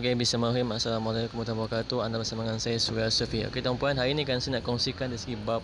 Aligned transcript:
Okey, 0.00 0.16
Bismillahirrahmanirrahim. 0.16 0.80
Assalamualaikum 0.80 1.44
warahmatullahi 1.44 1.84
wabarakatuh. 1.84 1.98
Anda 2.00 2.16
bersama 2.16 2.48
dengan 2.48 2.56
saya 2.56 2.80
Surya 2.80 3.12
Sofi. 3.12 3.44
Okey, 3.44 3.60
tuan-puan, 3.60 3.92
hari 4.00 4.16
ini 4.16 4.24
kan 4.24 4.40
saya 4.40 4.56
nak 4.56 4.64
kongsikan 4.64 5.12
dari 5.12 5.20
segi 5.20 5.36
bab 5.36 5.60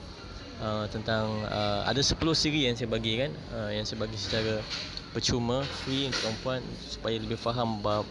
uh, 0.60 0.84
tentang 0.92 1.40
uh, 1.48 1.88
ada 1.88 1.96
10 2.04 2.20
siri 2.36 2.68
yang 2.68 2.77
saya 2.77 2.84
bagi 2.84 3.16
kan, 3.16 3.32
uh, 3.56 3.72
yang 3.72 3.88
saya 3.88 3.96
bagi 3.96 4.12
secara 4.20 4.60
percuma, 5.16 5.64
free 5.80 6.12
untuk 6.12 6.20
tuan-puan 6.20 6.60
supaya 6.84 7.16
lebih 7.16 7.41
faham 7.41 7.80
bab 7.80 8.04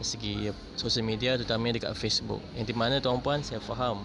dari 0.00 0.08
segi 0.08 0.32
sosial 0.80 1.04
media 1.04 1.36
terutamanya 1.36 1.84
dekat 1.84 1.92
Facebook. 2.00 2.40
Yang 2.56 2.72
di 2.72 2.74
mana 2.80 2.96
tuan-puan 3.04 3.44
saya 3.44 3.60
faham 3.60 4.00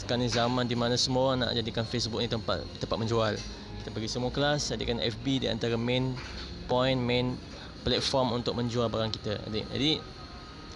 sekarang 0.00 0.24
ni 0.24 0.32
zaman 0.32 0.64
di 0.64 0.72
mana 0.72 0.96
semua 0.96 1.36
nak 1.36 1.52
jadikan 1.52 1.84
Facebook 1.84 2.24
ni 2.24 2.32
tempat 2.32 2.64
tempat 2.80 2.96
menjual. 2.96 3.36
Kita 3.84 3.92
bagi 3.92 4.08
semua 4.08 4.32
kelas 4.32 4.72
jadikan 4.72 4.96
FB 5.04 5.44
di 5.44 5.52
antara 5.52 5.76
main 5.76 6.16
point 6.64 6.96
main 6.96 7.36
platform 7.84 8.40
untuk 8.40 8.56
menjual 8.56 8.88
barang 8.88 9.12
kita. 9.12 9.36
Jadi, 9.52 9.60
jadi 9.68 9.92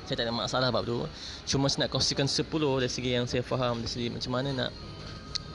saya 0.09 0.25
tak 0.25 0.27
ada 0.27 0.33
masalah 0.33 0.69
bab 0.73 0.89
tu 0.89 1.05
cuma 1.45 1.69
saya 1.69 1.85
nak 1.85 1.93
kongsikan 1.93 2.25
10 2.25 2.49
dari 2.81 2.89
segi 2.89 3.11
yang 3.13 3.29
saya 3.29 3.45
faham 3.45 3.85
dari 3.85 3.93
segi 3.93 4.09
macam 4.09 4.33
mana 4.33 4.49
nak 4.57 4.71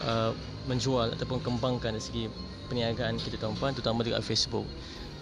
uh, 0.06 0.32
menjual 0.70 1.10
ataupun 1.18 1.42
kembangkan 1.42 1.98
dari 1.98 2.06
segi 2.06 2.24
perniagaan 2.70 3.18
kita 3.18 3.42
tuan-tuan 3.42 3.74
terutama 3.74 4.06
dekat 4.06 4.22
Facebook 4.22 4.70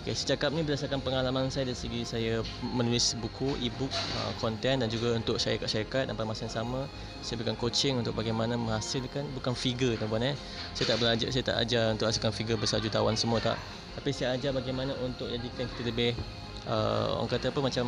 Okay, 0.01 0.17
saya 0.17 0.33
cakap 0.33 0.49
ni 0.57 0.65
berdasarkan 0.65 0.97
pengalaman 1.05 1.53
saya 1.53 1.69
dari 1.69 1.77
segi 1.77 2.01
saya 2.01 2.41
menulis 2.73 3.13
buku, 3.21 3.53
e-book, 3.61 3.93
uh, 3.93 4.33
konten 4.41 4.81
dan 4.81 4.89
juga 4.89 5.13
untuk 5.13 5.37
syarikat-syarikat 5.37 6.09
dan 6.09 6.17
pada 6.17 6.25
masa 6.25 6.49
yang 6.49 6.57
sama 6.57 6.89
saya 7.21 7.37
berikan 7.37 7.53
coaching 7.53 8.01
untuk 8.01 8.17
bagaimana 8.17 8.57
menghasilkan 8.57 9.29
bukan 9.37 9.53
figure 9.53 9.93
tuan-tuan 10.01 10.33
eh. 10.33 10.35
Saya 10.73 10.97
tak 10.97 11.05
belajar, 11.05 11.29
saya 11.29 11.45
tak 11.45 11.57
ajar 11.61 11.93
untuk 11.93 12.09
hasilkan 12.09 12.33
figure 12.33 12.57
besar 12.57 12.81
jutawan 12.81 13.13
semua 13.13 13.45
tak. 13.45 13.61
Tapi 13.93 14.09
saya 14.09 14.33
ajar 14.33 14.57
bagaimana 14.57 14.97
untuk 15.05 15.29
jadikan 15.29 15.69
kita 15.69 15.81
lebih 15.85 16.17
uh, 16.65 17.21
orang 17.21 17.29
kata 17.29 17.53
apa 17.53 17.61
macam 17.61 17.85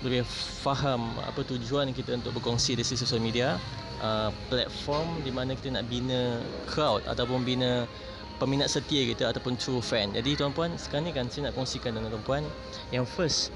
lebih 0.00 0.24
faham 0.64 1.12
apa 1.20 1.44
tujuan 1.44 1.92
kita 1.92 2.16
untuk 2.16 2.40
berkongsi 2.40 2.72
di 2.72 2.84
sosial 2.84 3.20
media 3.20 3.60
uh, 4.00 4.32
platform 4.48 5.20
di 5.20 5.28
mana 5.28 5.52
kita 5.52 5.76
nak 5.76 5.84
bina 5.92 6.40
crowd 6.64 7.04
ataupun 7.04 7.44
bina 7.44 7.84
peminat 8.40 8.72
setia 8.72 9.04
kita 9.04 9.28
ataupun 9.28 9.60
true 9.60 9.84
fan. 9.84 10.16
Jadi 10.16 10.40
tuan-puan 10.40 10.72
sekarang 10.80 11.08
ni 11.08 11.12
kan 11.12 11.28
saya 11.28 11.52
nak 11.52 11.54
kongsikan 11.60 11.92
dengan 11.92 12.16
tuan-puan 12.16 12.40
yang 12.88 13.04
first 13.04 13.52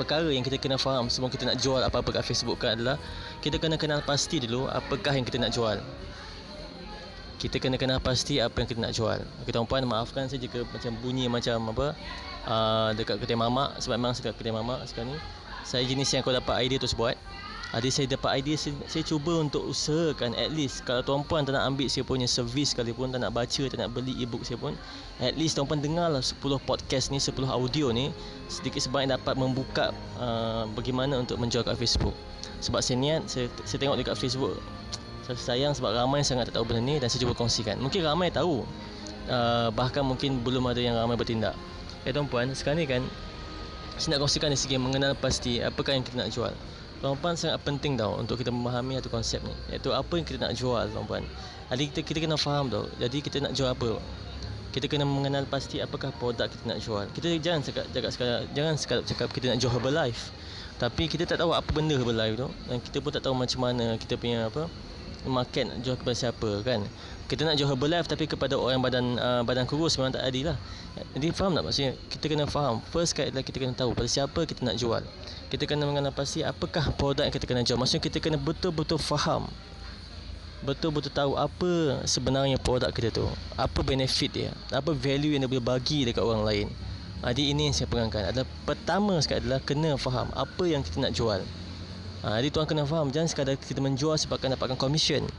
perkara 0.00 0.32
yang 0.32 0.40
kita 0.40 0.56
kena 0.56 0.80
faham 0.80 1.12
sebelum 1.12 1.28
kita 1.28 1.44
nak 1.44 1.60
jual 1.60 1.80
apa-apa 1.84 2.08
kat 2.16 2.24
Facebook 2.24 2.56
kan 2.56 2.80
adalah 2.80 2.96
kita 3.44 3.60
kena 3.60 3.76
kenal 3.76 4.00
pasti 4.00 4.40
dulu 4.40 4.64
apakah 4.72 5.12
yang 5.12 5.28
kita 5.28 5.36
nak 5.36 5.52
jual. 5.52 5.76
Kita 7.40 7.56
kena 7.60 7.76
kenal 7.76 8.00
pasti 8.00 8.40
apa 8.40 8.52
yang 8.64 8.68
kita 8.68 8.80
nak 8.80 8.92
jual. 8.96 9.20
Okay, 9.44 9.52
tuan-puan 9.52 9.84
maafkan 9.84 10.28
saya 10.28 10.40
jika 10.40 10.64
macam 10.72 10.92
bunyi 11.04 11.28
macam 11.28 11.72
apa 11.72 11.86
uh, 12.48 12.88
dekat 12.96 13.20
kedai 13.20 13.36
mamak 13.36 13.76
sebab 13.80 14.00
memang 14.00 14.16
dekat 14.16 14.36
kedai 14.40 14.52
mamak 14.56 14.80
sekarang 14.88 15.16
ni 15.16 15.20
saya 15.64 15.84
jenis 15.84 16.08
yang 16.12 16.22
kau 16.24 16.34
dapat 16.34 16.66
idea 16.66 16.80
terus 16.80 16.96
buat 16.96 17.16
Adik 17.70 17.94
saya 17.94 18.10
dapat 18.10 18.42
idea 18.42 18.58
saya, 18.58 18.74
saya 18.90 19.06
cuba 19.06 19.38
untuk 19.38 19.62
usahakan 19.62 20.34
at 20.34 20.50
least 20.50 20.82
kalau 20.82 21.06
tuan-puan 21.06 21.46
tak 21.46 21.54
nak 21.54 21.70
ambil 21.70 21.86
saya 21.86 22.02
punya 22.02 22.26
servis 22.26 22.74
sekalipun 22.74 23.14
tak 23.14 23.22
nak 23.22 23.30
baca 23.30 23.62
tak 23.70 23.78
nak 23.78 23.94
beli 23.94 24.10
ebook 24.18 24.42
saya 24.42 24.58
pun 24.58 24.74
at 25.22 25.38
least 25.38 25.54
tuan-puan 25.54 25.78
dengarlah 25.78 26.18
10 26.18 26.34
podcast 26.66 27.14
ni 27.14 27.22
10 27.22 27.30
audio 27.46 27.94
ni 27.94 28.10
sedikit 28.50 28.82
sebanyak 28.82 29.14
dapat 29.14 29.38
membuka 29.38 29.94
uh, 30.18 30.66
bagaimana 30.74 31.22
untuk 31.22 31.38
menjual 31.38 31.62
kat 31.62 31.78
Facebook. 31.78 32.18
Sebab 32.58 32.82
saya 32.82 32.98
niat 32.98 33.30
saya, 33.30 33.46
saya 33.62 33.78
tengok 33.78 34.02
dekat 34.02 34.18
Facebook 34.18 34.58
saya 35.22 35.38
sayang 35.38 35.70
sebab 35.70 35.94
ramai 35.94 36.26
sangat 36.26 36.50
tak 36.50 36.58
tahu 36.58 36.66
benda 36.66 36.82
ni 36.82 36.98
dan 36.98 37.06
saya 37.06 37.22
cuba 37.22 37.38
kongsikan. 37.38 37.78
Mungkin 37.78 38.02
ramai 38.02 38.34
tahu 38.34 38.66
uh, 39.30 39.70
bahkan 39.70 40.02
mungkin 40.02 40.42
belum 40.42 40.66
ada 40.66 40.82
yang 40.82 40.98
ramai 40.98 41.14
bertindak. 41.14 41.54
Eh 42.02 42.10
tuan-puan 42.10 42.50
sekarang 42.50 42.82
ni 42.82 42.90
kan 42.90 43.06
saya 44.00 44.16
nak 44.16 44.24
kongsikan 44.24 44.48
dari 44.48 44.56
segi 44.56 44.80
mengenal 44.80 45.12
pasti 45.12 45.60
apakah 45.60 45.92
yang 45.92 46.00
kita 46.00 46.16
nak 46.16 46.32
jual. 46.32 46.48
Tuan-puan 47.04 47.36
sangat 47.36 47.60
penting 47.60 48.00
tau 48.00 48.16
untuk 48.16 48.40
kita 48.40 48.48
memahami 48.48 48.96
satu 48.96 49.12
konsep 49.12 49.44
ni. 49.44 49.52
Iaitu 49.68 49.92
apa 49.92 50.08
yang 50.16 50.24
kita 50.24 50.40
nak 50.40 50.56
jual 50.56 50.88
tuan-puan. 50.88 51.20
Jadi 51.68 51.84
kita, 51.92 52.00
kita 52.00 52.18
kena 52.24 52.40
faham 52.40 52.72
tau. 52.72 52.88
Jadi 52.96 53.20
kita 53.20 53.44
nak 53.44 53.52
jual 53.52 53.68
apa. 53.68 54.00
Kita 54.72 54.88
kena 54.88 55.04
mengenal 55.04 55.44
pasti 55.44 55.84
apakah 55.84 56.16
produk 56.16 56.48
kita 56.48 56.64
nak 56.64 56.80
jual. 56.80 57.04
Kita 57.12 57.28
jangan 57.44 57.60
cakap, 57.60 57.84
cakap 57.92 58.10
sekadar, 58.16 58.40
jangan 58.56 58.74
sekadar 58.80 59.04
cakap 59.04 59.28
kita 59.36 59.46
nak 59.52 59.58
jual 59.60 59.72
Herbalife. 59.76 60.32
Tapi 60.80 61.04
kita 61.04 61.28
tak 61.28 61.44
tahu 61.44 61.52
apa 61.52 61.68
benda 61.68 61.92
Herbalife 61.92 62.40
tu. 62.40 62.48
Dan 62.72 62.80
kita 62.80 63.04
pun 63.04 63.10
tak 63.12 63.20
tahu 63.28 63.36
macam 63.36 63.60
mana 63.68 64.00
kita 64.00 64.16
punya 64.16 64.48
apa 64.48 64.64
market 65.28 65.68
nak 65.68 65.84
jual 65.84 65.96
kepada 66.00 66.16
siapa 66.16 66.64
kan 66.64 66.80
kita 67.30 67.46
nak 67.46 67.54
jual 67.54 67.70
Herbalife 67.70 68.10
tapi 68.10 68.26
kepada 68.26 68.58
orang 68.58 68.82
badan 68.82 69.14
uh, 69.14 69.42
badan 69.46 69.62
kurus 69.62 69.94
memang 69.94 70.10
tak 70.10 70.26
adil 70.26 70.50
lah. 70.50 70.58
Jadi 71.14 71.30
faham 71.30 71.54
tak 71.54 71.62
maksudnya? 71.62 71.94
Kita 72.10 72.26
kena 72.26 72.44
faham. 72.50 72.82
First 72.90 73.14
kali 73.14 73.30
kita 73.30 73.56
kena 73.62 73.70
tahu 73.70 73.94
pada 73.94 74.10
siapa 74.10 74.42
kita 74.42 74.66
nak 74.66 74.74
jual. 74.74 74.98
Kita 75.46 75.62
kena 75.62 75.86
mengenal 75.86 76.10
pasti 76.10 76.42
apakah 76.42 76.90
produk 76.98 77.22
yang 77.22 77.30
kita 77.30 77.46
kena 77.46 77.62
jual. 77.62 77.78
Maksudnya 77.78 78.02
kita 78.02 78.18
kena 78.18 78.34
betul-betul 78.34 78.98
faham. 78.98 79.46
Betul-betul 80.66 81.14
tahu 81.14 81.38
apa 81.38 82.02
sebenarnya 82.02 82.58
produk 82.58 82.90
kita 82.90 83.14
tu. 83.14 83.30
Apa 83.54 83.78
benefit 83.86 84.30
dia. 84.34 84.50
Apa 84.74 84.90
value 84.90 85.38
yang 85.38 85.46
dia 85.46 85.50
boleh 85.54 85.62
bagi 85.62 86.02
dekat 86.02 86.26
orang 86.26 86.42
lain. 86.42 86.66
Jadi 87.22 87.54
ini 87.54 87.70
yang 87.70 87.74
saya 87.78 87.86
pegangkan 87.86 88.34
adalah 88.34 88.48
pertama 88.66 89.14
sekali 89.22 89.46
adalah 89.46 89.62
kena 89.62 89.94
faham 89.94 90.34
apa 90.34 90.64
yang 90.66 90.82
kita 90.82 90.98
nak 90.98 91.14
jual. 91.14 91.46
Ha, 92.26 92.42
jadi 92.42 92.50
tuan 92.50 92.66
kena 92.66 92.82
faham. 92.90 93.14
Jangan 93.14 93.30
sekadar 93.30 93.54
kita 93.54 93.78
menjual 93.78 94.18
sebabkan 94.18 94.50
dapatkan 94.58 94.74
komisen 94.74 95.30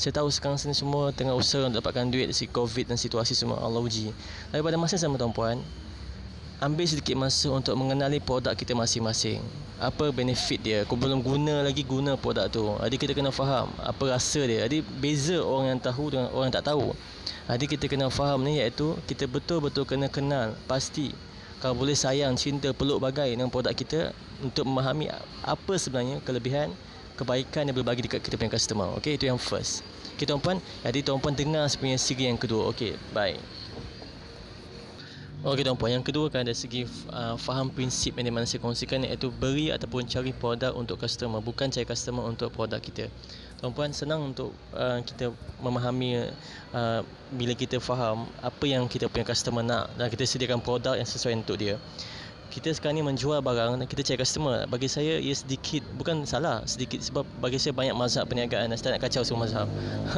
Saya 0.00 0.16
tahu 0.16 0.32
sekarang 0.32 0.56
sini 0.56 0.72
semua 0.72 1.12
tengah 1.12 1.36
usaha 1.36 1.60
untuk 1.68 1.84
dapatkan 1.84 2.08
duit 2.08 2.32
dari 2.32 2.46
COVID 2.48 2.88
dan 2.88 2.96
situasi 2.96 3.36
semua. 3.36 3.60
Allah 3.60 3.84
uji. 3.84 4.08
Tapi 4.48 4.64
pada 4.64 4.80
masa 4.80 4.96
sama 4.96 5.20
tuan-puan 5.20 5.60
Ambil 6.56 6.88
sedikit 6.88 7.20
masa 7.20 7.52
untuk 7.52 7.76
mengenali 7.76 8.16
produk 8.16 8.56
kita 8.56 8.72
masing-masing. 8.72 9.44
Apa 9.76 10.08
benefit 10.08 10.60
dia? 10.64 10.88
Kau 10.88 10.96
belum 10.96 11.20
guna 11.20 11.68
lagi 11.68 11.84
guna 11.84 12.16
produk 12.16 12.48
tu. 12.48 12.64
Jadi 12.80 12.96
kita 12.96 13.12
kena 13.12 13.28
faham 13.28 13.68
Apa 13.76 14.16
rasa 14.16 14.40
dia. 14.48 14.64
Jadi 14.64 14.80
beza 14.80 15.36
orang 15.44 15.76
yang 15.76 15.80
tahu 15.84 16.16
dengan 16.16 16.32
orang 16.32 16.48
yang 16.48 16.56
tak 16.56 16.72
tahu. 16.72 16.96
Jadi 17.44 17.64
kita 17.68 17.84
kena 17.84 18.08
faham 18.08 18.40
ni 18.40 18.56
iaitu 18.56 18.96
Kita 19.04 19.28
betul-betul 19.28 19.84
kena 19.84 20.08
kenal 20.08 20.56
Pasti 20.64 21.12
kalau 21.60 21.76
boleh 21.76 21.92
sayang, 21.92 22.40
cinta, 22.40 22.72
peluk 22.72 23.04
bagai 23.04 23.36
dengan 23.36 23.52
produk 23.52 23.76
kita 23.76 24.16
untuk 24.40 24.64
memahami 24.64 25.12
apa 25.44 25.74
sebenarnya 25.76 26.24
kelebihan, 26.24 26.72
kebaikan 27.20 27.68
yang 27.68 27.76
berbagi 27.76 28.08
dekat 28.08 28.24
kita 28.24 28.40
punya 28.40 28.56
customer. 28.56 28.88
Okey, 28.96 29.20
itu 29.20 29.28
yang 29.28 29.36
first. 29.36 29.84
Okey 30.16 30.24
tuan-puan, 30.24 30.56
jadi 30.80 31.04
tuan-puan 31.04 31.36
dengar 31.36 31.68
sebenarnya 31.68 32.00
segi 32.00 32.24
yang 32.28 32.40
kedua. 32.40 32.72
Okey, 32.72 32.96
bye. 33.12 33.36
Okey 35.40 35.64
tuan-puan, 35.64 35.96
yang 35.96 36.04
kedua 36.04 36.28
kan 36.28 36.44
dari 36.44 36.52
segi 36.52 36.84
uh, 37.08 37.32
faham 37.40 37.72
prinsip 37.72 38.12
yang 38.20 38.28
dimana 38.28 38.44
saya 38.44 38.60
kongsikan 38.60 39.04
iaitu 39.08 39.32
beri 39.32 39.72
ataupun 39.72 40.04
cari 40.04 40.36
produk 40.36 40.76
untuk 40.76 41.00
customer, 41.00 41.40
bukan 41.40 41.72
cari 41.72 41.88
customer 41.88 42.24
untuk 42.28 42.52
produk 42.52 42.76
kita. 42.76 43.08
Tuan-puan 43.60 43.92
senang 43.92 44.32
untuk 44.32 44.52
uh, 44.76 45.00
kita 45.04 45.32
memahami 45.60 46.28
uh, 46.76 47.00
bila 47.32 47.52
kita 47.56 47.80
faham 47.80 48.28
apa 48.40 48.64
yang 48.68 48.84
kita 48.88 49.08
punya 49.08 49.24
customer 49.24 49.64
nak 49.64 49.92
dan 49.96 50.08
kita 50.12 50.24
sediakan 50.28 50.60
produk 50.60 50.96
yang 50.96 51.08
sesuai 51.08 51.40
untuk 51.40 51.56
dia. 51.56 51.76
Kita 52.50 52.74
sekarang 52.74 52.98
ni 52.98 53.04
menjual 53.06 53.38
barang 53.38 53.78
dan 53.78 53.86
kita 53.86 54.02
cari 54.02 54.18
customer. 54.18 54.66
Bagi 54.66 54.90
saya 54.90 55.22
ia 55.22 55.30
sedikit 55.30 55.86
bukan 55.94 56.26
salah, 56.26 56.66
sedikit 56.66 56.98
sebab 56.98 57.22
bagi 57.38 57.62
saya 57.62 57.70
banyak 57.70 57.94
mazhab 57.94 58.26
perniagaan 58.26 58.68
dan 58.68 58.74
saya 58.74 58.90
tak 58.90 58.92
nak 58.98 59.02
kacau 59.06 59.22
semua 59.22 59.46
mazhab. 59.46 59.68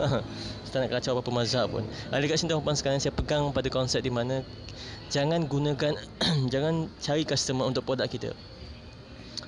saya 0.65 0.71
tak 0.73 0.81
nak 0.89 0.91
kacau 0.97 1.11
apa-apa 1.13 1.31
mazhab 1.31 1.67
pun. 1.69 1.85
Uh, 2.09 2.19
dekat 2.25 2.41
sini 2.41 2.57
tuan-puan 2.57 2.73
sekarang 2.73 2.99
saya 3.05 3.13
pegang 3.13 3.53
pada 3.53 3.69
konsep 3.69 4.01
di 4.01 4.09
mana 4.09 4.41
jangan 5.13 5.45
gunakan 5.45 5.93
jangan 6.53 6.89
cari 7.05 7.29
customer 7.29 7.69
untuk 7.69 7.85
produk 7.85 8.09
kita 8.09 8.33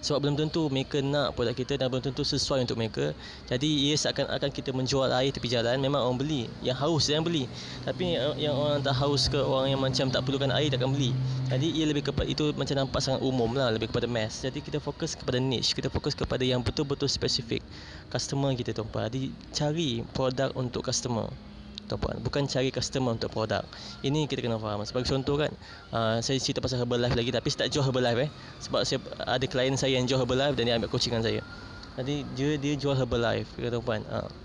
sebab 0.04 0.20
belum 0.20 0.36
tentu 0.36 0.68
mereka 0.68 1.00
nak 1.00 1.32
produk 1.32 1.56
kita 1.56 1.80
dan 1.80 1.88
belum 1.88 2.04
tentu 2.04 2.20
sesuai 2.20 2.68
untuk 2.68 2.76
mereka. 2.76 3.16
Jadi 3.48 3.88
ia 3.88 3.96
seakan-akan 3.96 4.52
kita 4.52 4.76
menjual 4.76 5.08
air 5.16 5.32
tepi 5.32 5.48
jalan. 5.48 5.80
Memang 5.80 6.04
orang 6.04 6.20
beli. 6.20 6.42
Yang 6.60 6.76
haus 6.84 7.04
yang 7.08 7.24
beli. 7.24 7.48
Tapi 7.88 8.12
yang 8.36 8.52
orang 8.52 8.84
tak 8.84 8.92
haus 9.00 9.32
ke 9.32 9.40
orang 9.40 9.72
yang 9.72 9.80
macam 9.80 10.12
tak 10.12 10.20
perlukan 10.28 10.52
air 10.52 10.68
takkan 10.68 10.92
beli. 10.92 11.16
Jadi 11.48 11.72
ia 11.72 11.88
lebih 11.88 12.04
kepada 12.04 12.28
itu 12.28 12.52
macam 12.52 12.84
nampak 12.84 13.00
sangat 13.00 13.24
umum 13.24 13.48
lah 13.56 13.72
lebih 13.72 13.88
kepada 13.88 14.04
mass. 14.04 14.44
Jadi 14.44 14.60
kita 14.60 14.76
fokus 14.76 15.16
kepada 15.16 15.40
niche. 15.40 15.72
Kita 15.72 15.88
fokus 15.88 16.12
kepada 16.12 16.44
yang 16.44 16.60
betul-betul 16.60 17.08
spesifik 17.08 17.64
customer 18.12 18.52
kita 18.52 18.76
tuan-puan. 18.76 19.08
Jadi 19.08 19.32
cari 19.56 20.04
produk 20.12 20.52
untuk 20.52 20.84
customer 20.84 21.32
tuan-puan 21.86 22.20
bukan 22.20 22.48
cari 22.48 22.68
customer 22.72 23.16
untuk 23.16 23.32
produk. 23.32 23.64
Ini 24.00 24.26
kita 24.28 24.40
kena 24.44 24.60
faham. 24.60 24.80
Sebagai 24.84 25.08
contoh 25.10 25.36
kan 25.40 25.52
uh, 25.92 26.16
saya 26.20 26.36
cerita 26.40 26.64
pasal 26.64 26.82
Herbalife 26.82 27.16
lagi 27.16 27.30
tapi 27.30 27.48
saya 27.52 27.66
tak 27.66 27.68
jual 27.74 27.84
Herbalife 27.84 28.28
eh. 28.28 28.30
Sebab 28.64 28.80
saya 28.84 28.98
ada 29.24 29.44
klien 29.48 29.74
saya 29.76 29.96
yang 29.96 30.04
jual 30.04 30.20
Herbalife 30.20 30.56
dan 30.56 30.68
dia 30.68 30.74
ambil 30.76 30.90
coaching 30.92 31.12
dengan 31.16 31.24
saya. 31.24 31.40
Jadi 32.00 32.26
dia 32.34 32.50
dia 32.58 32.74
jual 32.74 32.94
Herbalife 32.98 33.48
tuan-puan 33.56 34.02
uh 34.10 34.43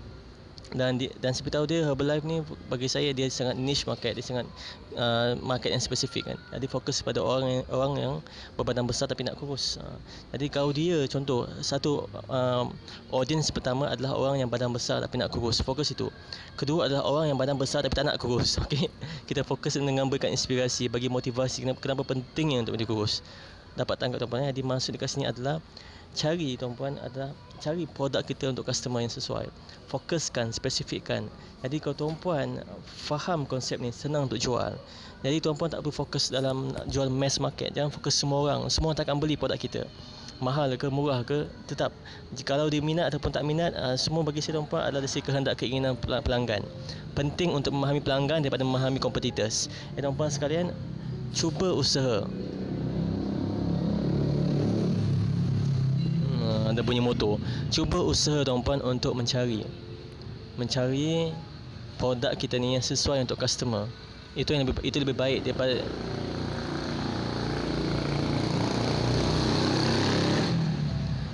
dan 0.70 1.02
di, 1.02 1.10
dan 1.18 1.34
seperti 1.34 1.58
tahu 1.58 1.66
dia 1.66 1.82
Herbalife 1.82 2.22
ni 2.22 2.46
bagi 2.70 2.86
saya 2.86 3.10
dia 3.10 3.26
sangat 3.26 3.58
niche 3.58 3.90
market 3.90 4.14
dia 4.14 4.22
sangat 4.22 4.46
uh, 4.94 5.34
market 5.42 5.74
yang 5.74 5.82
spesifik 5.82 6.30
kan. 6.30 6.38
Jadi 6.54 6.66
fokus 6.70 7.02
pada 7.02 7.18
orang 7.18 7.60
yang, 7.60 7.64
orang 7.74 7.92
yang 7.98 8.14
berbadan 8.54 8.86
besar 8.86 9.10
tapi 9.10 9.26
nak 9.26 9.34
kurus. 9.34 9.82
Uh, 9.82 9.98
jadi 10.30 10.46
kalau 10.46 10.70
dia 10.70 11.02
contoh 11.10 11.50
satu 11.58 12.06
um, 12.30 12.70
audience 13.10 13.50
pertama 13.50 13.90
adalah 13.90 14.14
orang 14.14 14.46
yang 14.46 14.50
badan 14.50 14.70
besar 14.70 15.02
tapi 15.02 15.18
nak 15.18 15.34
kurus. 15.34 15.58
Fokus 15.58 15.90
itu. 15.90 16.06
Kedua 16.54 16.86
adalah 16.86 17.02
orang 17.02 17.34
yang 17.34 17.38
badan 17.38 17.58
besar 17.58 17.82
tapi 17.82 17.94
tak 17.98 18.06
nak 18.06 18.22
kurus. 18.22 18.54
Okey? 18.62 18.86
Kita 19.26 19.42
fokus 19.42 19.74
dengan 19.74 20.06
berikan 20.06 20.30
inspirasi 20.30 20.86
bagi 20.86 21.10
motivasi 21.10 21.66
kenapa, 21.66 21.82
kenapa 21.82 22.02
pentingnya 22.06 22.62
untuk 22.62 22.78
dia 22.78 22.86
kurus 22.86 23.26
dapat 23.78 23.96
tangkap 23.98 24.22
tuan-tuan 24.22 24.50
jadi 24.50 24.62
maksud 24.64 24.94
dekat 24.96 25.10
sini 25.10 25.24
adalah 25.30 25.62
cari 26.10 26.58
tuan-puan 26.58 26.98
adalah 26.98 27.30
cari 27.60 27.84
produk 27.86 28.24
kita 28.24 28.50
untuk 28.50 28.66
customer 28.66 29.04
yang 29.04 29.12
sesuai. 29.12 29.46
Fokuskan 29.92 30.50
spesifikkan. 30.50 31.28
Jadi 31.60 31.76
kalau 31.78 31.94
tuan-puan 31.94 32.64
faham 32.88 33.44
konsep 33.44 33.76
ni 33.78 33.92
senang 33.92 34.26
untuk 34.26 34.40
jual. 34.40 34.74
Jadi 35.20 35.36
tuan-puan 35.44 35.68
tak 35.68 35.84
perlu 35.84 35.92
fokus 35.92 36.32
dalam 36.32 36.72
jual 36.88 37.12
mass 37.12 37.36
market. 37.36 37.76
Jangan 37.76 37.92
fokus 37.92 38.16
semua 38.16 38.48
orang. 38.48 38.60
Semua 38.72 38.96
tak 38.96 39.06
akan 39.06 39.20
beli 39.20 39.36
produk 39.36 39.60
kita. 39.60 39.84
Mahal 40.40 40.72
ke 40.80 40.88
murah 40.88 41.20
ke 41.20 41.44
tetap 41.68 41.92
kalau 42.48 42.72
dia 42.72 42.80
minat 42.80 43.12
ataupun 43.12 43.28
tak 43.28 43.44
minat 43.44 43.76
uh, 43.76 43.92
semua 43.92 44.24
bagi 44.24 44.40
saya 44.40 44.56
tuan-puan 44.56 44.88
adalah 44.88 45.04
dari 45.04 45.20
kehendak 45.20 45.60
keinginan 45.60 46.00
pelanggan. 46.00 46.64
Penting 47.12 47.52
untuk 47.52 47.76
memahami 47.76 48.00
pelanggan 48.00 48.40
daripada 48.40 48.64
memahami 48.64 48.96
competitors. 48.96 49.68
Ya 50.00 50.08
tuan-puan 50.08 50.32
sekalian 50.32 50.72
cuba 51.36 51.76
usaha 51.76 52.24
ada 56.70 56.82
bunyi 56.86 57.02
motor 57.02 57.36
cuba 57.68 57.98
usaha 58.00 58.46
tuan-puan 58.46 58.80
untuk 58.86 59.12
mencari 59.18 59.66
mencari 60.54 61.34
produk 61.98 62.32
kita 62.38 62.56
ni 62.56 62.78
yang 62.78 62.84
sesuai 62.84 63.26
untuk 63.26 63.36
customer 63.36 63.90
itu 64.38 64.54
yang 64.54 64.62
lebih 64.62 64.78
itu 64.86 64.96
lebih 65.02 65.16
baik 65.18 65.42
daripada 65.42 65.82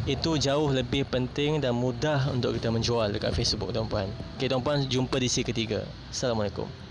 itu 0.06 0.38
jauh 0.38 0.70
lebih 0.70 1.02
penting 1.10 1.58
dan 1.58 1.74
mudah 1.74 2.30
untuk 2.30 2.54
kita 2.54 2.70
menjual 2.70 3.10
dekat 3.10 3.34
Facebook 3.34 3.74
tuan-puan. 3.74 4.06
Okey 4.38 4.46
tuan-puan 4.46 4.86
jumpa 4.86 5.18
di 5.18 5.26
sesi 5.26 5.42
ketiga. 5.42 5.82
Assalamualaikum. 6.14 6.85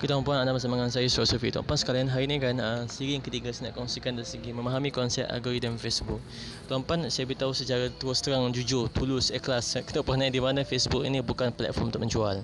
Okey 0.00 0.08
tuan-puan 0.08 0.40
anda 0.40 0.56
bersama 0.56 0.80
dengan 0.80 0.88
saya 0.88 1.04
Surah 1.12 1.28
Sufi. 1.28 1.52
Tuan-puan 1.52 1.76
sekalian 1.76 2.08
hari 2.08 2.24
ini 2.24 2.40
kan 2.40 2.56
uh, 2.56 2.88
siri 2.88 3.20
yang 3.20 3.20
ketiga 3.20 3.52
saya 3.52 3.68
nak 3.68 3.76
kongsikan 3.76 4.16
dari 4.16 4.24
segi 4.24 4.48
memahami 4.48 4.88
konsep 4.88 5.28
algoritma 5.28 5.76
Facebook. 5.76 6.24
Tuan-puan 6.72 7.04
saya 7.12 7.28
beritahu 7.28 7.52
secara 7.52 7.92
terus 7.92 8.24
terang 8.24 8.48
jujur 8.48 8.88
tulus 8.88 9.28
ikhlas 9.28 9.76
kita 9.84 10.00
pernah 10.00 10.32
di 10.32 10.40
mana 10.40 10.64
Facebook 10.64 11.04
ini 11.04 11.20
bukan 11.20 11.52
platform 11.52 11.92
untuk 11.92 12.00
menjual. 12.00 12.40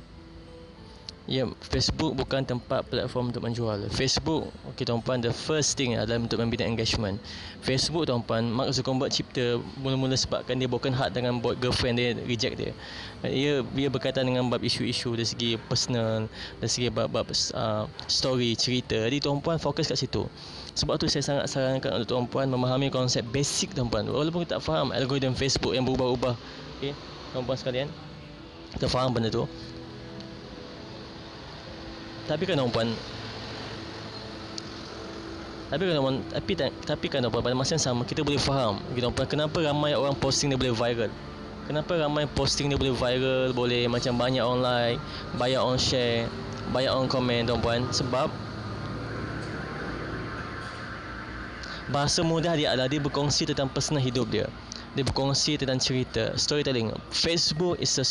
Ya, 1.26 1.42
Facebook 1.58 2.14
bukan 2.14 2.46
tempat 2.46 2.86
platform 2.86 3.34
untuk 3.34 3.42
menjual. 3.42 3.90
Facebook, 3.90 4.46
okey 4.70 4.86
tuan-puan, 4.86 5.18
the 5.18 5.34
first 5.34 5.74
thing 5.74 5.98
adalah 5.98 6.22
untuk 6.22 6.38
membina 6.38 6.62
engagement. 6.62 7.18
Facebook 7.66 8.06
tuan-puan, 8.06 8.46
Mark 8.46 8.70
Zuckerberg 8.70 9.10
cipta 9.10 9.58
mula-mula 9.74 10.14
sebabkan 10.14 10.54
dia 10.54 10.70
broken 10.70 10.94
heart 10.94 11.18
dengan 11.18 11.42
buat 11.42 11.58
girlfriend 11.58 11.98
dia 11.98 12.14
reject 12.30 12.54
dia. 12.62 12.70
Ia 13.26 13.66
dia 13.74 13.88
berkaitan 13.90 14.22
dengan 14.22 14.46
bab 14.46 14.62
isu-isu 14.62 15.18
dari 15.18 15.26
segi 15.26 15.50
personal, 15.66 16.30
dari 16.62 16.70
segi 16.70 16.94
bab-bab 16.94 17.26
uh, 17.58 17.90
story, 18.06 18.54
cerita. 18.54 18.94
Jadi 18.94 19.18
tuan-puan 19.18 19.58
fokus 19.58 19.90
kat 19.90 19.98
situ. 19.98 20.30
Sebab 20.78 20.94
tu 20.94 21.10
saya 21.10 21.26
sangat 21.26 21.50
sarankan 21.50 21.90
untuk 21.98 22.06
tuan-puan 22.06 22.46
memahami 22.46 22.86
konsep 22.86 23.26
basic 23.34 23.74
tuan-puan. 23.74 24.06
Walaupun 24.06 24.46
kita 24.46 24.62
tak 24.62 24.70
faham 24.70 24.94
algoritma 24.94 25.34
Facebook 25.34 25.74
yang 25.74 25.82
berubah-ubah. 25.82 26.38
Okey, 26.78 26.94
tuan-puan 27.34 27.58
sekalian. 27.58 27.90
Kita 28.78 28.86
faham 28.86 29.10
benda 29.10 29.26
tu. 29.26 29.42
Tapi 32.26 32.42
kan 32.44 32.58
puan 32.70 32.90
tapi 35.66 35.82
kan 35.82 35.98
puan 35.98 36.22
tapi 36.30 36.52
tapi 36.86 37.06
kan 37.10 37.26
puan 37.26 37.42
pada 37.42 37.58
masa 37.58 37.74
yang 37.74 37.82
sama 37.82 38.06
kita 38.06 38.22
boleh 38.22 38.38
faham 38.38 38.78
kita 38.94 39.10
kenapa 39.26 39.58
ramai 39.66 39.98
orang 39.98 40.14
posting 40.14 40.46
dia 40.54 40.58
boleh 40.58 40.70
viral? 40.70 41.10
Kenapa 41.66 41.98
ramai 41.98 42.30
posting 42.30 42.70
dia 42.70 42.78
boleh 42.78 42.94
viral 42.94 43.50
boleh 43.50 43.90
macam 43.90 44.14
banyak 44.14 44.46
online 44.46 45.02
banyak 45.34 45.58
on 45.58 45.74
share 45.74 46.30
banyak 46.70 46.90
on 46.94 47.10
komen 47.10 47.50
tuan 47.50 47.58
puan 47.58 47.80
sebab 47.90 48.30
bahasa 51.90 52.22
mudah 52.22 52.54
dia 52.54 52.74
adalah 52.74 52.90
dia 52.90 53.02
berkongsi 53.02 53.46
tentang 53.46 53.70
personal 53.70 54.02
hidup 54.02 54.26
dia. 54.30 54.46
Dia 54.98 55.04
berkongsi 55.06 55.60
tentang 55.60 55.78
cerita 55.78 56.34
storytelling. 56.34 56.90
Facebook 57.14 57.78
is 57.78 57.94
a 58.00 58.06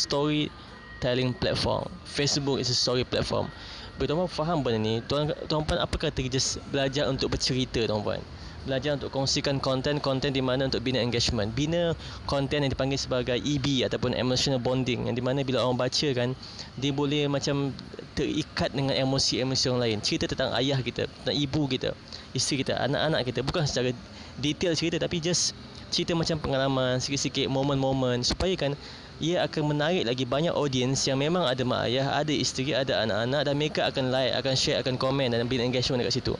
storytelling 0.96 1.36
platform. 1.36 1.84
Facebook 2.08 2.56
is 2.60 2.72
a 2.72 2.74
story 2.74 3.04
platform. 3.04 3.52
Bila 3.96 4.12
tuan-puan 4.12 4.32
faham 4.32 4.58
benda 4.60 4.80
ni 4.80 5.00
tuan, 5.04 5.32
tuan-puan 5.48 5.80
apa 5.80 5.96
kata 5.96 6.24
just 6.28 6.60
belajar 6.72 7.08
untuk 7.08 7.32
bercerita 7.32 7.84
tuan-puan? 7.84 8.20
Belajar 8.66 8.98
untuk 8.98 9.14
kongsikan 9.14 9.62
konten-konten 9.62 10.34
di 10.34 10.42
mana 10.42 10.66
untuk 10.66 10.82
bina 10.82 10.98
engagement. 10.98 11.54
Bina 11.54 11.94
konten 12.26 12.66
yang 12.66 12.72
dipanggil 12.72 12.98
sebagai 12.98 13.38
EB 13.38 13.86
ataupun 13.86 14.10
emotional 14.12 14.58
bonding 14.58 15.06
yang 15.06 15.14
di 15.14 15.22
mana 15.22 15.46
bila 15.46 15.62
orang 15.62 15.78
baca 15.78 16.08
kan 16.12 16.34
dia 16.74 16.90
boleh 16.90 17.30
macam 17.30 17.70
terikat 18.18 18.74
dengan 18.74 18.98
emosi-emosi 18.98 19.64
orang 19.70 19.82
lain. 19.86 19.98
Cerita 20.02 20.26
tentang 20.26 20.50
ayah 20.58 20.82
kita 20.82 21.06
tentang 21.06 21.36
ibu 21.36 21.62
kita 21.70 21.94
isteri 22.34 22.66
kita 22.66 22.74
anak-anak 22.74 23.20
kita. 23.22 23.40
Bukan 23.46 23.64
secara 23.64 23.94
detail 24.42 24.74
cerita 24.74 24.98
tapi 24.98 25.22
just 25.22 25.54
cerita 25.94 26.18
macam 26.18 26.36
pengalaman 26.42 26.98
sikit-sikit 26.98 27.46
momen-momen. 27.46 28.26
Supaya 28.26 28.52
kan 28.58 28.74
ia 29.16 29.40
akan 29.48 29.72
menarik 29.72 30.04
lagi 30.04 30.28
banyak 30.28 30.52
audience 30.52 31.08
yang 31.08 31.16
memang 31.16 31.48
ada 31.48 31.64
mak 31.64 31.88
ayah, 31.88 32.20
ada 32.20 32.32
isteri, 32.32 32.76
ada 32.76 33.00
anak-anak 33.04 33.40
dan 33.48 33.54
mereka 33.56 33.80
akan 33.88 34.12
like, 34.12 34.32
akan 34.36 34.52
share, 34.52 34.78
akan 34.84 35.00
komen 35.00 35.32
dan 35.32 35.40
bina 35.48 35.64
engagement 35.64 36.04
dekat 36.04 36.20
situ. 36.20 36.34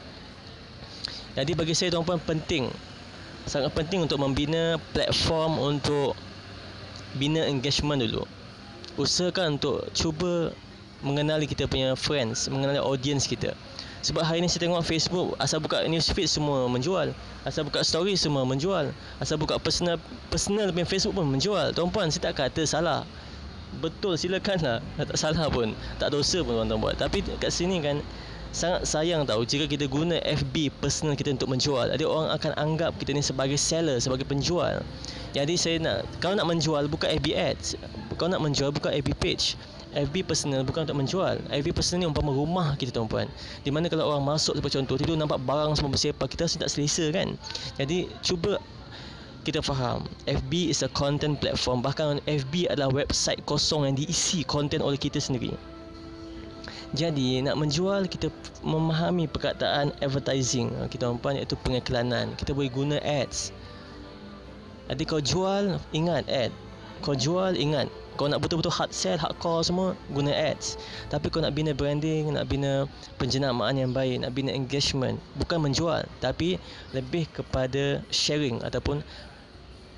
Jadi 1.37 1.53
bagi 1.57 1.73
saya 1.73 1.93
tuan-puan 1.93 2.21
penting 2.21 2.69
sangat 3.47 3.71
penting 3.73 4.03
untuk 4.03 4.19
membina 4.19 4.77
platform 4.91 5.57
untuk 5.63 6.19
bina 7.17 7.47
engagement 7.47 8.03
dulu. 8.03 8.27
Usahakan 8.99 9.57
untuk 9.57 9.87
cuba 9.95 10.51
mengenali 11.01 11.47
kita 11.47 11.71
punya 11.71 11.95
friends, 11.95 12.51
mengenali 12.51 12.83
audience 12.83 13.25
kita. 13.25 13.55
Sebab 14.07 14.23
hari 14.23 14.39
ni 14.39 14.47
saya 14.47 14.63
tengok 14.63 14.87
Facebook 14.87 15.35
Asal 15.43 15.59
buka 15.59 15.83
newsfeed 15.83 16.31
semua 16.31 16.71
menjual. 16.71 17.11
Asal 17.43 17.67
buka 17.67 17.83
story 17.83 18.15
semua 18.15 18.47
menjual. 18.47 18.95
Asal 19.19 19.35
buka 19.35 19.59
personal 19.59 19.99
personal 20.31 20.71
punya 20.71 20.87
Facebook 20.87 21.19
pun 21.19 21.27
menjual. 21.27 21.75
Tuan-puan 21.75 22.07
saya 22.15 22.31
tak 22.31 22.39
kata 22.39 22.63
salah. 22.63 23.03
Betul 23.83 24.15
silakan 24.15 24.63
lah. 24.63 24.79
Tak 25.11 25.19
salah 25.19 25.51
pun. 25.51 25.75
Tak 25.99 26.15
dosa 26.15 26.39
pun 26.47 26.55
tuan-tuan 26.55 26.79
buat. 26.79 26.95
Tapi 26.95 27.27
kat 27.43 27.51
sini 27.51 27.83
kan 27.83 27.99
Sangat 28.55 28.89
sayang 28.89 29.27
tahu 29.27 29.45
jika 29.45 29.69
kita 29.69 29.85
guna 29.91 30.17
FB 30.23 30.71
personal 30.79 31.19
kita 31.19 31.35
untuk 31.35 31.51
menjual. 31.51 31.91
Jadi 31.91 32.07
orang 32.07 32.31
akan 32.31 32.53
anggap 32.57 32.95
kita 33.03 33.11
ni 33.11 33.21
sebagai 33.27 33.59
seller 33.59 33.99
Sebagai 33.99 34.23
penjual. 34.23 34.87
Jadi 35.35 35.59
saya 35.59 35.83
nak 35.83 36.07
Kalau 36.23 36.39
nak 36.39 36.47
menjual 36.47 36.87
buka 36.87 37.11
FB 37.11 37.35
ads. 37.35 37.75
Kalau 38.15 38.31
nak 38.31 38.47
menjual 38.47 38.71
buka 38.71 38.95
FB 38.95 39.19
page 39.19 39.59
FB 39.97 40.29
personal 40.29 40.61
bukan 40.61 40.85
untuk 40.85 41.01
menjual. 41.01 41.41
FB 41.49 41.73
personal 41.73 42.05
ni 42.05 42.07
umpama 42.13 42.37
rumah 42.37 42.77
kita 42.77 42.93
tuan-puan. 42.93 43.25
Di 43.65 43.73
mana 43.73 43.89
kalau 43.89 44.13
orang 44.13 44.29
masuk 44.29 44.61
seperti 44.61 44.77
contoh 44.77 44.97
tidur 45.01 45.17
nampak 45.17 45.41
barang 45.41 45.73
semua 45.73 45.89
bersepah 45.89 46.29
kita 46.29 46.45
rasa 46.45 46.61
tak 46.61 46.69
selesa 46.69 47.09
kan? 47.09 47.33
Jadi 47.81 48.13
cuba 48.21 48.61
kita 49.49 49.65
faham 49.65 50.05
FB 50.29 50.53
is 50.69 50.85
a 50.85 50.91
content 50.93 51.41
platform. 51.41 51.81
Bahkan 51.81 52.21
FB 52.29 52.69
adalah 52.69 52.93
website 52.93 53.41
kosong 53.49 53.89
yang 53.89 53.97
diisi 53.97 54.45
content 54.45 54.85
oleh 54.85 55.01
kita 55.01 55.17
sendiri. 55.17 55.57
Jadi 56.93 57.41
nak 57.41 57.57
menjual 57.57 58.05
kita 58.07 58.29
memahami 58.61 59.25
perkataan 59.27 59.97
advertising. 60.05 60.71
Kita 60.93 61.09
tuan-puan 61.09 61.41
iaitu 61.41 61.57
pengiklanan 61.65 62.37
kita 62.37 62.53
boleh 62.53 62.69
guna 62.69 62.97
ads. 63.01 63.51
Jadi 64.87 65.03
kau 65.03 65.19
jual 65.19 65.83
ingat 65.91 66.29
ad 66.31 66.55
kau 67.07 67.15
jual 67.15 67.55
ingat. 67.55 67.87
Kau 68.17 68.27
nak 68.27 68.41
betul-betul 68.41 68.73
hard 68.73 68.91
sell, 68.97 69.21
hardcore 69.21 69.61
semua 69.61 69.89
Guna 70.09 70.33
ads. 70.33 70.81
Tapi 71.13 71.29
kau 71.29 71.45
nak 71.45 71.53
bina 71.53 71.77
branding 71.77 72.33
Nak 72.33 72.49
bina 72.49 72.89
penjenamaan 73.21 73.77
yang 73.77 73.93
baik 73.93 74.25
Nak 74.25 74.33
bina 74.33 74.57
engagement. 74.57 75.21
Bukan 75.37 75.61
menjual 75.61 76.09
Tapi 76.25 76.57
lebih 76.97 77.29
kepada 77.29 78.01
sharing 78.09 78.65
Ataupun 78.65 79.05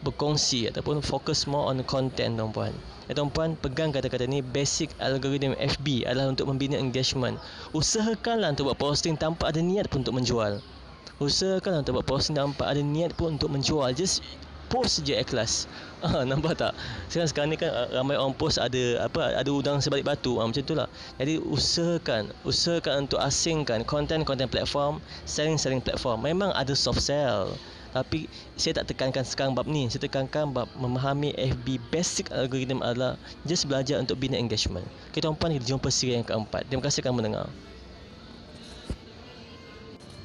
berkongsi 0.03 0.67
Ataupun 0.67 0.99
fokus 0.99 1.47
more 1.47 1.71
on 1.71 1.79
content 1.87 2.35
tuan-puan. 2.35 2.75
Ya 3.07 3.17
tuan-puan 3.17 3.57
pegang 3.57 3.95
kata-kata 3.95 4.29
ni 4.29 4.43
Basic 4.43 4.93
algorithm 5.01 5.57
FB 5.57 6.05
adalah 6.05 6.35
untuk 6.35 6.51
membina 6.51 6.77
engagement. 6.77 7.41
Usahakanlah 7.73 8.53
untuk 8.53 8.69
buat 8.69 8.79
posting 8.83 9.17
tanpa 9.17 9.49
ada 9.49 9.65
niat 9.65 9.89
pun 9.89 10.05
untuk 10.05 10.19
menjual. 10.19 10.61
Usahakanlah 11.17 11.83
untuk 11.83 11.99
buat 11.99 12.07
posting 12.07 12.37
tanpa 12.37 12.69
ada 12.69 12.85
niat 12.85 13.17
pun 13.17 13.41
untuk 13.41 13.49
menjual. 13.49 13.91
Just 13.97 14.21
post 14.69 15.03
je 15.05 15.17
ikhlas. 15.17 15.65
Ah 15.99 16.23
nampak 16.23 16.55
tak? 16.55 16.79
Sekarang 17.11 17.27
sekarang 17.27 17.49
ni 17.51 17.57
kan 17.59 17.75
ah, 17.75 17.91
ramai 17.91 18.15
orang 18.15 18.31
post 18.31 18.55
ada 18.63 19.03
apa 19.03 19.35
ada 19.35 19.51
udang 19.51 19.83
sebalik 19.83 20.07
batu 20.07 20.39
ah, 20.39 20.47
macam 20.47 20.63
itulah. 20.63 20.87
Jadi 21.19 21.43
usahakan 21.43 22.31
usahakan 22.47 23.11
untuk 23.11 23.19
asingkan 23.19 23.83
konten-konten 23.83 24.47
platform, 24.47 25.03
selling-selling 25.27 25.83
platform. 25.83 26.23
Memang 26.23 26.55
ada 26.55 26.71
soft 26.79 27.03
sell. 27.03 27.51
Tapi 27.91 28.31
saya 28.55 28.79
tak 28.79 28.95
tekankan 28.95 29.27
sekarang 29.27 29.59
bab 29.59 29.67
ni. 29.67 29.91
Saya 29.91 30.07
tekankan 30.07 30.55
bab 30.55 30.71
memahami 30.79 31.35
FB 31.35 31.83
basic 31.91 32.31
algorithm 32.31 32.79
adalah 32.85 33.19
just 33.43 33.67
belajar 33.67 33.99
untuk 33.99 34.23
bina 34.23 34.39
engagement. 34.39 34.87
Kita 35.11 35.27
umpan 35.27 35.57
kita 35.57 35.67
jumpa 35.75 35.91
siri 35.91 36.15
yang 36.15 36.23
keempat. 36.23 36.69
Terima 36.71 36.85
kasih 36.85 37.03
kerana 37.03 37.17
mendengar. 37.19 37.47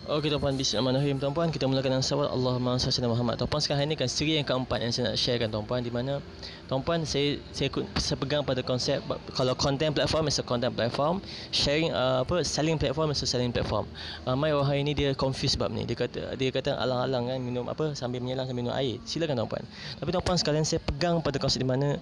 Okey 0.03 0.27
tuan-puan 0.27 0.59
Bismillahirrahmanirrahim 0.59 1.15
tuan-puan. 1.15 1.47
Kita 1.47 1.63
mulakan 1.63 1.95
dengan 1.95 2.03
sawal 2.03 2.27
Allahumma 2.27 2.75
salli 2.75 2.99
ala 2.99 3.15
Muhammad. 3.15 3.39
Tuan-puan 3.39 3.63
sekarang 3.63 3.87
ini 3.87 3.95
kan 3.95 4.11
siri 4.11 4.35
yang 4.35 4.43
keempat 4.43 4.83
yang 4.83 4.91
saya 4.91 5.07
nak 5.07 5.15
sharekan 5.15 5.47
tuan-puan 5.47 5.79
di 5.79 5.95
mana 5.95 6.19
tuan-puan 6.67 7.07
saya 7.07 7.39
saya, 7.55 7.71
saya 7.95 8.19
pegang 8.19 8.43
pada 8.43 8.59
konsep 8.67 8.99
kalau 9.31 9.55
content 9.55 9.95
platform 9.95 10.27
is 10.27 10.35
a 10.35 10.43
content 10.43 10.75
platform. 10.75 11.23
Sharing 11.55 11.95
uh, 11.95 12.27
apa 12.27 12.43
selling 12.43 12.75
platform 12.75 13.15
is 13.15 13.23
a 13.23 13.27
selling 13.31 13.55
platform. 13.55 13.87
Ramai 14.27 14.51
uh, 14.51 14.59
orang 14.59 14.83
ini 14.83 14.91
dia 14.91 15.15
confused 15.15 15.55
bab 15.55 15.71
ni. 15.71 15.87
Dia 15.87 15.95
kata 15.95 16.35
dia 16.35 16.51
kata 16.51 16.75
alang-alang 16.75 17.31
kan 17.31 17.39
minum 17.39 17.71
apa 17.71 17.95
sambil 17.95 18.19
menyelang 18.19 18.43
sambil 18.43 18.67
minum 18.67 18.75
air. 18.75 18.99
Silakan 19.07 19.39
tuan-puan. 19.39 19.63
Tapi 20.03 20.09
tuan-puan 20.11 20.35
sekalian 20.35 20.67
saya 20.67 20.83
pegang 20.83 21.23
pada 21.23 21.39
konsep 21.39 21.63
di 21.63 21.69
mana 21.71 21.95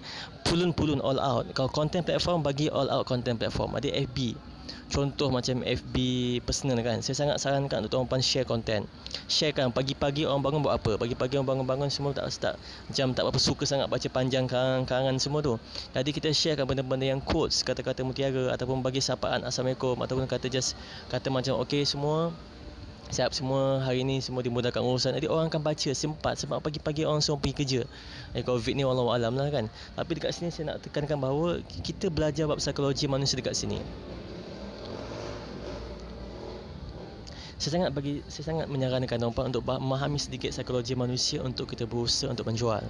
pulun-pulun 0.50 0.98
all 1.06 1.22
out. 1.22 1.46
Kalau 1.54 1.70
content 1.70 2.02
platform 2.02 2.42
bagi 2.42 2.66
all 2.66 2.90
out 2.90 3.06
content 3.06 3.38
platform. 3.38 3.78
Ada 3.78 3.94
FB 4.10 4.50
contoh 4.92 5.32
macam 5.32 5.64
FB 5.64 5.96
personal 6.44 6.76
kan 6.84 7.00
saya 7.00 7.16
sangat 7.16 7.40
sarankan 7.40 7.84
untuk 7.84 7.96
tuan-tuan 7.96 8.20
share 8.20 8.44
content. 8.44 8.84
Share 9.26 9.56
kan 9.56 9.72
pagi-pagi 9.72 10.28
orang 10.28 10.44
bangun 10.44 10.60
buat 10.64 10.76
apa? 10.76 11.00
Pagi-pagi 11.00 11.40
orang 11.40 11.48
bangun-bangun 11.48 11.88
semua 11.88 12.12
tak 12.12 12.28
start 12.28 12.56
macam 12.88 13.06
tak 13.16 13.24
apa 13.24 13.38
suka 13.40 13.64
sangat 13.64 13.88
baca 13.88 14.08
panjang 14.12 14.44
karangan-karangan 14.44 15.16
semua 15.16 15.40
tu. 15.40 15.56
Jadi 15.96 16.10
kita 16.12 16.28
share 16.30 16.60
kan 16.60 16.68
benda-benda 16.68 17.08
yang 17.08 17.24
quotes 17.24 17.64
kata-kata 17.64 18.04
mutiara 18.04 18.52
ataupun 18.52 18.84
bagi 18.84 19.00
sapaan 19.00 19.44
assalamualaikum 19.48 19.96
ataupun 19.96 20.28
kata 20.28 20.52
just 20.52 20.76
kata 21.08 21.32
macam 21.32 21.56
okey 21.64 21.88
semua 21.88 22.32
Siap 23.12 23.28
semua 23.36 23.84
hari 23.84 24.08
ni 24.08 24.24
semua 24.24 24.40
dimudahkan 24.40 24.80
urusan. 24.80 25.12
Jadi 25.12 25.28
orang 25.28 25.52
akan 25.52 25.60
baca 25.60 25.90
sempat 25.92 26.40
Sebab 26.40 26.64
pagi-pagi 26.64 27.04
orang 27.04 27.20
semua 27.20 27.44
pergi 27.44 27.54
kerja. 27.60 27.80
Eh, 28.32 28.40
Covid 28.40 28.72
ni 28.72 28.88
Allah 28.88 29.04
Alam 29.04 29.36
lah 29.36 29.52
kan. 29.52 29.68
Tapi 29.68 30.10
dekat 30.16 30.32
sini 30.32 30.48
saya 30.48 30.72
nak 30.72 30.80
tekankan 30.80 31.20
bahawa 31.20 31.60
Kita 31.84 32.08
belajar 32.08 32.48
bab 32.48 32.56
psikologi 32.56 33.04
manusia 33.12 33.36
dekat 33.36 33.52
sini 33.52 33.84
saya 37.62 37.78
sangat 37.78 37.90
bagi 37.94 38.26
saya 38.26 38.44
sangat 38.50 38.66
menyarankan 38.66 39.22
tuan-tuan 39.22 39.54
untuk 39.54 39.62
memahami 39.62 40.18
sedikit 40.18 40.50
psikologi 40.50 40.98
manusia 40.98 41.38
untuk 41.40 41.70
kita 41.70 41.86
berusaha 41.86 42.26
untuk 42.26 42.50
menjual 42.50 42.82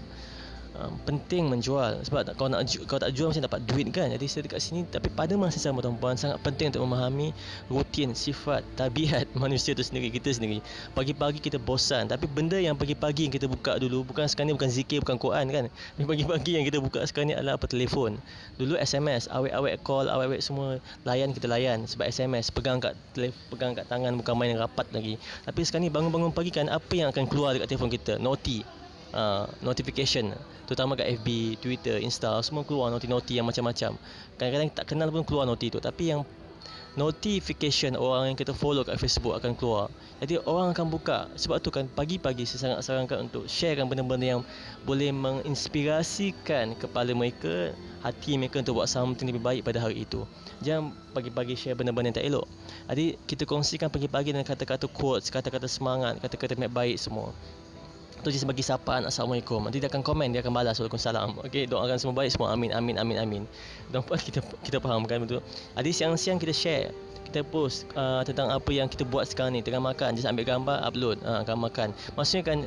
um, 0.78 0.96
penting 1.04 1.48
menjual. 1.48 2.00
Sebab 2.04 2.32
kalau 2.36 2.52
nak 2.52 2.68
kalau 2.88 3.00
tak 3.00 3.12
jual 3.12 3.28
macam 3.32 3.44
dapat 3.44 3.60
duit 3.68 3.88
kan. 3.92 4.08
Jadi 4.08 4.26
saya 4.28 4.42
dekat 4.46 4.60
sini 4.62 4.84
tapi 4.88 5.08
pada 5.12 5.36
masa 5.36 5.58
sama 5.60 5.84
tuan-puan 5.84 6.16
sangat 6.16 6.40
penting 6.40 6.72
untuk 6.72 6.84
memahami 6.88 7.36
rutin 7.68 8.16
sifat 8.16 8.64
tabiat 8.76 9.28
manusia 9.42 9.76
itu 9.76 9.84
sendiri 9.84 10.08
kita 10.12 10.32
sendiri. 10.32 10.64
Pagi-pagi 10.96 11.40
kita 11.40 11.58
bosan 11.60 12.08
tapi 12.08 12.28
benda 12.28 12.56
yang 12.56 12.76
pagi-pagi 12.76 13.28
yang 13.28 13.34
kita 13.34 13.46
buka 13.48 13.76
dulu 13.80 14.04
bukan 14.06 14.28
sekarang 14.28 14.52
ni 14.52 14.54
bukan 14.56 14.70
zikir 14.72 14.98
bukan 15.04 15.16
Quran 15.20 15.46
kan. 15.52 15.64
Pagi-pagi 15.98 16.50
yang 16.60 16.64
kita 16.64 16.78
buka 16.80 17.04
sekarang 17.04 17.32
ni 17.32 17.34
adalah 17.36 17.56
apa? 17.60 17.66
Telefon. 17.68 18.18
Dulu 18.56 18.76
SMS 18.80 19.28
awet-awet 19.32 19.80
call 19.84 20.08
awet-awet 20.08 20.40
semua 20.40 20.80
layan 21.04 21.32
kita 21.32 21.48
layan. 21.48 21.84
Sebab 21.84 22.08
SMS 22.08 22.48
pegang 22.52 22.80
kat 22.80 22.96
telefon 23.12 23.40
pegang 23.52 23.72
kat 23.76 23.84
tangan 23.88 24.16
bukan 24.16 24.34
main 24.36 24.56
rapat 24.56 24.88
lagi. 24.92 25.20
Tapi 25.44 25.60
sekarang 25.64 25.88
ni 25.88 25.92
bangun-bangun 25.92 26.32
pagi 26.32 26.52
kan 26.52 26.68
apa 26.68 26.92
yang 26.92 27.08
akan 27.12 27.24
keluar 27.28 27.52
dekat 27.56 27.68
telefon 27.68 27.90
kita? 27.92 28.16
Noti 28.16 28.81
uh, 29.12 29.44
notification 29.60 30.32
terutama 30.66 30.96
kat 30.96 31.20
FB, 31.20 31.60
Twitter, 31.60 32.00
Insta 32.00 32.40
semua 32.40 32.64
keluar 32.64 32.88
noti-noti 32.88 33.36
yang 33.36 33.44
macam-macam. 33.44 33.96
Kadang-kadang 34.40 34.70
tak 34.72 34.86
kenal 34.88 35.12
pun 35.12 35.22
keluar 35.22 35.44
noti 35.44 35.68
tu 35.68 35.78
tapi 35.78 36.16
yang 36.16 36.24
notification 36.92 37.96
orang 37.96 38.32
yang 38.32 38.36
kita 38.36 38.52
follow 38.52 38.84
kat 38.84 39.00
Facebook 39.00 39.32
akan 39.32 39.56
keluar. 39.56 39.88
Jadi 40.20 40.38
orang 40.44 40.76
akan 40.76 40.86
buka. 40.92 41.28
Sebab 41.40 41.56
tu 41.64 41.72
kan 41.72 41.88
pagi-pagi 41.88 42.44
saya 42.44 42.68
sangat 42.68 42.78
sarankan 42.84 43.18
untuk 43.28 43.48
sharekan 43.48 43.88
benda-benda 43.88 44.38
yang 44.38 44.42
boleh 44.84 45.08
menginspirasikan 45.10 46.76
kepala 46.76 47.16
mereka, 47.16 47.72
hati 48.04 48.36
mereka 48.36 48.60
untuk 48.60 48.80
buat 48.80 48.88
something 48.92 49.24
lebih 49.24 49.40
baik 49.40 49.60
pada 49.64 49.80
hari 49.80 50.04
itu. 50.04 50.28
Jangan 50.60 50.92
pagi-pagi 51.16 51.56
share 51.56 51.76
benda-benda 51.76 52.12
yang 52.12 52.18
tak 52.20 52.26
elok. 52.28 52.46
Jadi 52.92 53.06
kita 53.24 53.48
kongsikan 53.48 53.88
pagi-pagi 53.88 54.36
dengan 54.36 54.46
kata-kata 54.46 54.86
quotes, 54.92 55.32
kata-kata 55.32 55.66
semangat, 55.66 56.20
kata-kata 56.20 56.60
baik 56.68 57.00
semua 57.00 57.32
tu 58.22 58.30
je 58.30 58.38
bagi 58.46 58.62
sapaan 58.62 59.02
assalamualaikum. 59.02 59.66
Nanti 59.66 59.82
dia 59.82 59.90
akan 59.90 60.06
komen 60.06 60.30
dia 60.30 60.40
akan 60.46 60.54
balas. 60.54 60.78
Waalaikumsalam. 60.78 61.42
Okey 61.42 61.66
doakan 61.66 61.98
semua 61.98 62.14
baik 62.22 62.30
semua 62.30 62.54
amin 62.54 62.70
amin 62.70 62.96
amin 62.96 63.16
amin. 63.18 63.42
Dan 63.90 64.06
kita 64.06 64.40
kita 64.62 64.78
fahamkan 64.78 65.26
betul? 65.26 65.42
Ada 65.74 65.90
siang-siang 65.90 66.38
kita 66.38 66.54
share 66.54 66.94
kita 67.26 67.42
post 67.48 67.88
uh, 67.98 68.22
tentang 68.22 68.50
apa 68.50 68.70
yang 68.70 68.86
kita 68.86 69.02
buat 69.02 69.26
sekarang 69.26 69.58
ni. 69.58 69.60
Tengah 69.60 69.82
makan 69.82 70.14
just 70.14 70.30
ambil 70.30 70.46
gambar 70.46 70.86
upload. 70.86 71.18
Uh, 71.26 71.42
akan 71.42 71.66
makan 71.66 71.88
maksudnya 72.14 72.42
kan 72.46 72.58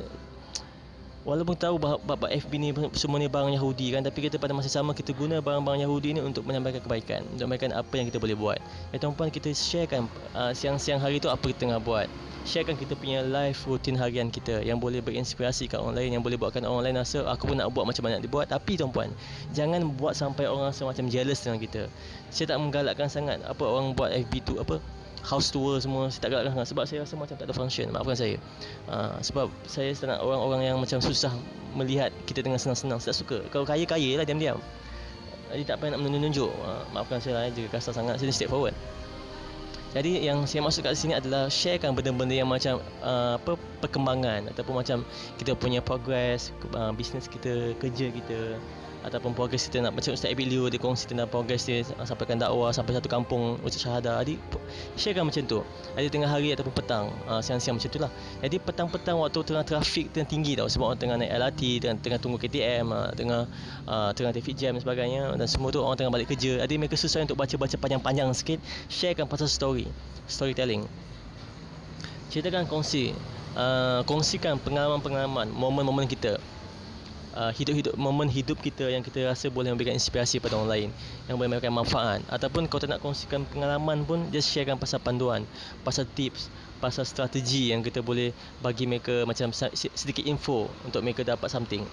Walaupun 1.26 1.58
tahu 1.58 1.74
bahawa 1.82 2.30
FB 2.30 2.52
ni 2.54 2.70
semua 2.94 3.18
ni 3.18 3.26
barang 3.26 3.50
Yahudi 3.50 3.90
kan 3.90 4.06
Tapi 4.06 4.30
kita 4.30 4.38
pada 4.38 4.54
masa 4.54 4.70
sama 4.70 4.94
kita 4.94 5.10
guna 5.10 5.42
barang-barang 5.42 5.82
Yahudi 5.82 6.14
ni 6.14 6.20
untuk 6.22 6.46
menyampaikan 6.46 6.78
kebaikan 6.78 7.26
Untuk 7.34 7.50
menyampaikan 7.50 7.74
apa 7.74 7.90
yang 7.98 8.06
kita 8.06 8.22
boleh 8.22 8.38
buat. 8.38 8.62
Ya 8.94 9.02
tuan-puan 9.02 9.34
kita 9.34 9.50
sharekan 9.50 10.06
uh, 10.38 10.54
siang-siang 10.54 11.02
hari 11.02 11.18
tu 11.18 11.26
apa 11.26 11.42
kita 11.50 11.66
tengah 11.66 11.82
buat. 11.82 12.06
Sharekan 12.46 12.78
kita 12.78 12.94
punya 12.94 13.26
live 13.26 13.58
rutin 13.66 13.98
harian 13.98 14.30
kita 14.30 14.62
yang 14.62 14.78
boleh 14.78 15.02
berinspirasi 15.02 15.66
kat 15.66 15.82
orang 15.82 15.98
lain 15.98 16.14
yang 16.14 16.22
boleh 16.22 16.38
buatkan 16.38 16.62
orang 16.62 16.86
lain 16.86 17.02
rasa 17.02 17.26
aku 17.26 17.50
pun 17.50 17.58
nak 17.58 17.74
buat 17.74 17.90
macam 17.90 18.06
mana 18.06 18.22
dibuat 18.22 18.46
tapi 18.46 18.78
tuan-puan 18.78 19.10
jangan 19.50 19.82
buat 19.98 20.14
sampai 20.14 20.46
orang 20.46 20.70
rasa 20.70 20.86
macam 20.86 21.10
jealous 21.10 21.42
dengan 21.42 21.58
kita. 21.58 21.90
Saya 22.30 22.54
tak 22.54 22.62
menggalakkan 22.62 23.10
sangat 23.10 23.42
apa 23.42 23.66
orang 23.66 23.98
buat 23.98 24.14
FB 24.14 24.46
tu 24.46 24.62
apa 24.62 24.78
house 25.26 25.50
tour 25.50 25.74
semua 25.82 26.06
saya 26.06 26.22
tak 26.22 26.30
galakkan 26.30 26.54
sangat 26.54 26.68
sebab 26.70 26.84
saya 26.86 26.98
rasa 27.02 27.14
macam 27.18 27.34
tak 27.34 27.46
ada 27.50 27.54
function 27.54 27.86
maafkan 27.90 28.16
saya. 28.16 28.36
Uh, 28.86 29.18
sebab 29.18 29.50
saya 29.66 29.90
tak 29.98 30.14
nak 30.14 30.22
orang-orang 30.22 30.62
yang 30.70 30.76
macam 30.78 31.02
susah 31.02 31.34
melihat 31.74 32.14
kita 32.30 32.46
dengan 32.46 32.62
senang-senang 32.62 33.02
saya 33.02 33.10
tak 33.10 33.18
suka. 33.26 33.38
Kalau 33.50 33.66
kaya-kaya 33.66 34.22
lah 34.22 34.24
diam-diam. 34.24 34.62
Jadi 35.50 35.62
tak 35.66 35.82
payah 35.82 35.98
nak 35.98 36.06
menunjuk 36.06 36.50
uh, 36.62 36.86
maafkan 36.94 37.18
saya 37.18 37.38
lah 37.38 37.42
eh, 37.46 37.52
jika 37.54 37.78
kasar 37.78 37.94
sangat 37.94 38.22
saya 38.22 38.30
step 38.30 38.50
forward 38.50 38.74
jadi 39.96 40.28
yang 40.28 40.44
saya 40.44 40.60
maksud 40.60 40.84
kat 40.84 40.92
sini 40.92 41.16
adalah 41.16 41.48
sharekan 41.48 41.96
benda-benda 41.96 42.36
yang 42.36 42.52
macam 42.52 42.84
uh, 43.00 43.40
apa 43.40 43.56
perkembangan 43.80 44.52
ataupun 44.52 44.84
macam 44.84 45.00
kita 45.40 45.56
punya 45.56 45.80
progress 45.80 46.52
uh, 46.76 46.92
bisnes 46.92 47.24
kita, 47.24 47.72
kerja 47.80 48.12
kita 48.12 48.60
ataupun 49.06 49.32
progres 49.38 49.70
kita 49.70 49.86
nak 49.86 49.94
macam 49.94 50.10
Ustaz 50.12 50.34
Abilio 50.34 50.66
dia 50.66 50.82
kongsi 50.82 51.06
tentang 51.06 51.30
progres 51.30 51.62
dia 51.62 51.86
sampaikan 52.02 52.42
dakwah 52.42 52.74
sampai 52.74 52.98
satu 52.98 53.06
kampung 53.06 53.62
ucap 53.62 53.78
syahadah 53.78 54.20
jadi 54.26 54.34
sharekan 54.98 55.30
macam 55.30 55.42
tu. 55.46 55.62
Ada 55.94 56.10
tengah 56.10 56.26
hari 56.26 56.50
ataupun 56.50 56.74
petang 56.74 57.14
uh, 57.30 57.38
siang-siang 57.38 57.78
macam 57.78 57.88
tu 57.88 58.00
lah 58.02 58.10
jadi 58.42 58.56
petang-petang 58.58 59.16
waktu 59.16 59.38
tengah 59.46 59.64
trafik 59.64 60.10
tengah 60.10 60.28
tinggi 60.28 60.58
tau 60.58 60.66
sebab 60.66 60.92
orang 60.92 61.00
tengah 61.00 61.16
naik 61.22 61.32
LRT 61.38 61.62
tengah, 61.80 61.96
tengah 62.02 62.18
tunggu 62.18 62.36
KTM 62.42 62.86
uh, 62.90 63.10
tengah 63.14 63.46
uh, 63.86 64.10
tengah 64.12 64.34
traffic 64.34 64.58
jam 64.58 64.74
dan 64.74 64.82
sebagainya. 64.82 65.38
Dan 65.38 65.46
semua 65.46 65.70
tu 65.70 65.80
orang 65.80 65.94
tengah 65.94 66.12
balik 66.12 66.34
kerja. 66.34 66.66
Jadi 66.66 66.74
mereka 66.76 66.98
susah 66.98 67.22
untuk 67.22 67.38
baca-baca 67.38 67.76
panjang-panjang 67.78 68.28
sikit. 68.34 68.58
Sharekan 68.90 69.30
pasal 69.30 69.46
story 69.46 69.86
storytelling. 70.26 70.84
Ceritakan 72.34 72.66
kongsi 72.66 73.14
uh, 73.54 74.02
kongsikan 74.04 74.58
pengalaman-pengalaman 74.60 75.48
momen-momen 75.54 76.10
kita 76.10 76.42
uh, 77.36 77.52
hidup-hidup 77.52 77.94
momen 78.00 78.26
hidup 78.26 78.56
kita 78.58 78.88
yang 78.88 79.04
kita 79.04 79.28
rasa 79.28 79.52
boleh 79.52 79.70
memberikan 79.70 79.92
inspirasi 79.92 80.40
pada 80.40 80.56
orang 80.56 80.70
lain 80.72 80.88
yang 81.28 81.36
boleh 81.36 81.52
memberikan 81.52 81.76
manfaat. 81.76 82.24
Ataupun 82.32 82.64
kalau 82.66 82.80
tak 82.80 82.90
nak 82.96 83.00
kongsikan 83.04 83.44
pengalaman 83.46 84.02
pun 84.08 84.24
just 84.32 84.48
sharekan 84.50 84.80
pasal 84.80 84.98
panduan 84.98 85.44
pasal 85.84 86.08
tips 86.16 86.48
pasal 86.80 87.08
strategi 87.08 87.72
yang 87.72 87.80
kita 87.80 88.04
boleh 88.04 88.32
bagi 88.60 88.84
mereka 88.84 89.24
macam 89.24 89.48
sedikit 89.72 90.24
info 90.28 90.68
untuk 90.84 91.00
mereka 91.00 91.24
dapat 91.24 91.48
something 91.48 91.84